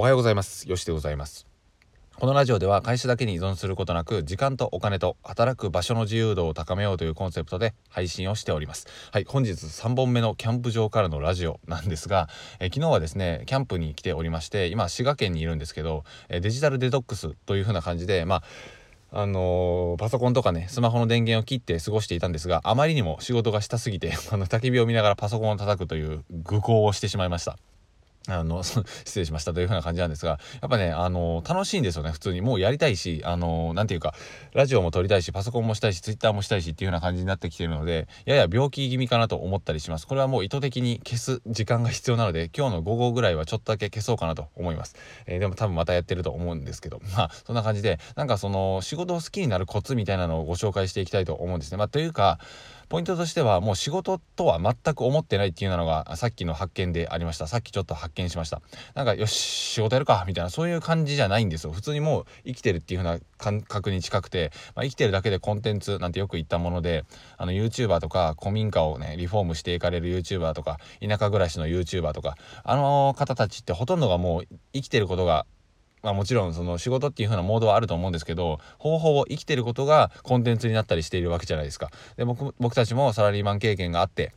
[0.00, 0.70] おはようございます。
[0.70, 1.48] よしでございます。
[2.20, 8.86] このラジオでは会社だけに依存することなく時間とお金と働く場所の自由度を高めようというコンセプトで配信をしております。
[9.10, 12.28] はい本日3本目のキャンプ場からのラジオなんですが、
[12.60, 18.36] え昨日はですねキャンプに来ておりまして今滋賀県にいるんですけど、えデジタルデトックスという風な感じでま
[19.10, 27.58] ああのー、パソコンとかねスマホの電源を切って過ごしていたんですがあまりにも仕事がしたすぎて あの焚き火を見ながらパソコンを叩くという愚行をしてしまいました。
[28.28, 28.62] あの、
[29.04, 32.40] 失礼しましたという風な感じなんですが、やっぱね、あの、楽しいんですよね、普通に。
[32.40, 34.14] もうやりたいし、あの、なんていうか、
[34.52, 40.06] ラジオも撮りたいし、パソコンもしたいし、ツイッターもしたいしっていう風な感じになってきてるので、やや病気気味かなと思ったりします。
[40.06, 44.96] これはもう意図的に消す時間が必要なので、今日の午後ぐらいはちょっとだけ消そうかなと思います。
[45.26, 51.78] えー、でも多分またやってると思うんですけど、まあ、そんな感じで、なんかその、仕事を好きになるコツみたいなのをご紹介していきたいと思うんですね。
[51.78, 52.38] まあ、というか、
[52.88, 57.46] ポイントとしてはもう仕事とは全く思ってないっていうのがさっきの発見でありました。
[57.46, 58.62] さっきちょっと発見しました。
[58.94, 60.24] なんかよし仕事やるか。
[60.26, 61.72] みたいなそういう感じじゃないんですよ。
[61.72, 67.04] 普通にもう生きてるっていう風な感覚に近くて、まあ、生きてるだけでコンテンツなんてよく言ったもので
[67.36, 75.46] あの YouTuber とか古民家をねリフォームしていかれる YouTuber とか田舎暮らしの YouTuber とかあの方たちってほとんどがもう生きてることが
[76.02, 81.90] まあもちろんその仕事っていう風なモードはあると思うんですけど方法を生きてることがコンテンツになったりしているわけじゃないですか。
[82.16, 84.32] で僕僕たちもサラリーマン経験があって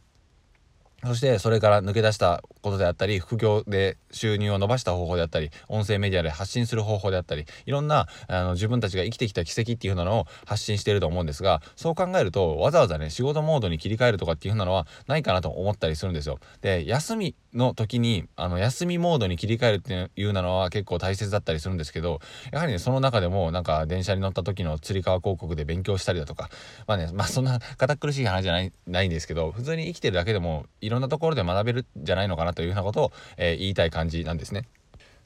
[1.04, 16.40] そしてそれから抜け出したことであったり副業で収入を伸ばした方法であったり音声メディアで発信する方法であったりいろんなあの自分たちが生きてきた奇跡っていうのを発信していると思うんですがそう考えるとわざわざね仕事モードに切り替えるとかっていうのはないかなと思ったりするんですよ。
[16.62, 22.20] で休みの時にあの休みモードに切り替えるっていうのは結構大切だったりするんですけど
[22.52, 26.50] やはりねその中でもなんか電車に乗った時のつり革広告で勉強したりだとか
[26.88, 34.66] まあねまあそんな堅苦しい話じゃないないんですけど普通に生きてるだけでもいろんなところで学べるんじゃないのかなというふうなことを、えー、言いたい感じ感じなんですね。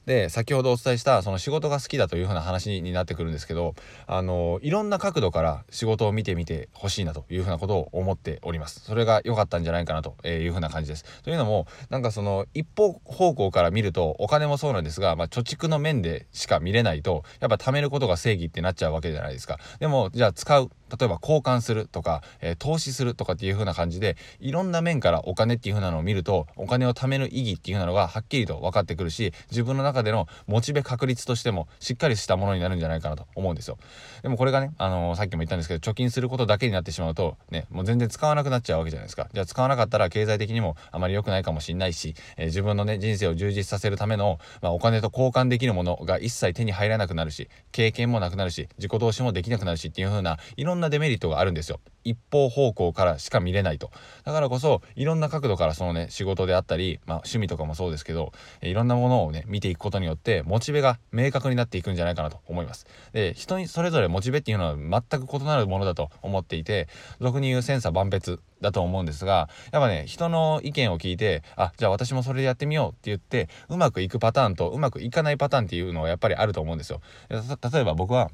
[0.04, 3.74] で先ほどお伝えしたその仕事が好きだというふうな話になってくるんですけど
[4.06, 8.82] あのいろんな角度から仕事を見てみてほしいなというふうなことを思っております。
[8.84, 11.04] それが良かったんじゃないかなというふうな感じです。
[11.24, 19.58] というのもなんかその一方方向から見るとお金もそうなんですが、まあ、貯蓄の面でしか見れないとやっぱ貯めることが正義ってなっちゃうわけじゃないですか。
[19.80, 20.70] でもじゃあ使う。
[20.90, 33.78] 例えば交換するとか、えー、投資するとかっていう風な感じでいろんな面からお金っていう風なのを見るとお金を貯める意義っていう風なのがはっきりと分かってくるし自分の中でのモチベ確率としてもしっかりしたものになるんじゃないかなと思うんですよ。
[34.22, 39.28] でもこれがね、あのー、さっきも言ったんですけど貯金することだけになってしまうとねもう全然使わなくなっちゃうわけじゃないですか。
[39.32, 51.80] じゃあ使わなかったら経済的にもあまり良くないかもしんないし、えー、自分のね人生を充実させるための、まあ、お金と交換できるものが一切手に入らなくなるし経験もなくなるし自己投資もできなくなるしっていう風ないろんなんなデメリットがあるんですよ。
[52.04, 53.90] 一方方向からしか見れないと。
[54.24, 58.32] だからこそいろんな角度からそのね仕事であったり、まあ、趣味とかもそうですけど
[58.62, 62.86] いろんなものをね見ていくことによってモチベが明確になっていくんじゃないかなと思います。
[63.12, 66.88] で人にそれぞれモチベっていうのは全く異なるものだと思っていて
[67.20, 77.00] 俗に言う千差万別だと思うんですがやっぱね人の意見を聞いてあじゃあ私もそれでやってみようって言ってうまくいくパターンとうまくいかないパターンっていうのはやっぱりあると思うんですよ。
[77.30, 78.30] 例えば僕は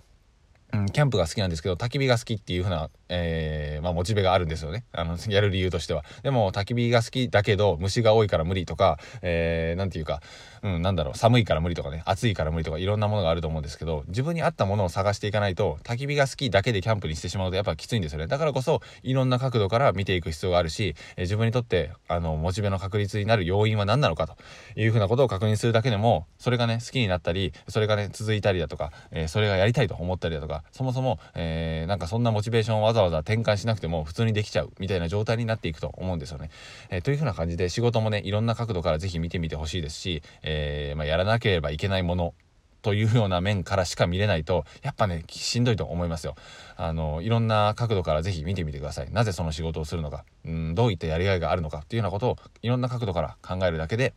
[0.75, 4.85] うん、キャンプが好きなんですけど焚き火が好きっていう風な、えー、まあ、モチベがあるんですよね。
[4.93, 6.03] あのやる理由としては。
[6.23, 10.21] でも焚き火が好きだけど虫が多いから無理とか何、えー、て言うか、
[10.63, 18.27] うん、なんだろう寒いから無理とかね暑いから無理とかいろんなものがあると思うんですけど自分に合ったものを探していかないと焚き火が好きだけでキャンプにしてしまうとやっぱきついんですよね。
[18.27, 24.37] だからこそいろんな角度から見ていく必要があるし、えー、自分にとってあのモチベの確率になる要因は何なのかと
[24.77, 36.51] いう風なことを確認するだけでもそれがね好きになったりそれがね続いたりだとか、えそれがやりたいと思ったりだとかそもそも、えー、なんかそんなモチベーションをわざわざ転換しなくても普通にできちゃうみたいな状態になっていくと思うんですよね。
[36.91, 42.35] えー、というふうな感じで仕事もねいろんな角度から是非見てみてほしいですし、えー、まあ、やらなければいけないもの
[42.83, 46.35] というような面からしか見れないとやっぱねしんどいと思いますよ
[46.77, 54.15] あのいろんな角度から是非見てみてくださいなぜその仕事をするのかうんどういったやりがいがあるのかっていうようなことをいろんな角度から考えるだけで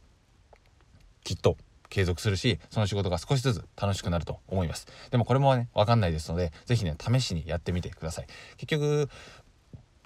[1.23, 1.57] きっと
[1.89, 8.27] 継続するしその仕事が少しずつ楽しくなると思いますでもこれもね分かんないですので是非ね試しにやってみてください
[8.57, 9.09] 結局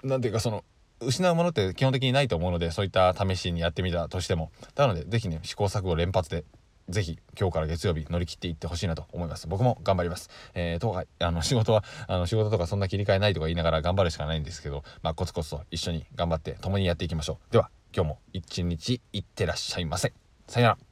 [0.02, 0.64] 何ていうかその
[1.00, 6.44] 失うものって基本的にないと思うのでそういった試しにやってみたとしてもなので是非ね試行錯誤連発で
[6.90, 9.46] ぜひ今日から月曜日乗り切っていってほしいなと思います。
[9.46, 10.28] 僕も頑張ります。
[10.54, 17.52] えー、とか、あの仕事は、あの仕事とかそんな切り替えないとか言いながら頑張るしかないんですけど、まあコツコツと一緒に頑張って共にやっていきましょう。
[17.52, 20.12] では、今日も一日いってらっしゃいませ。
[20.48, 20.89] さよなら。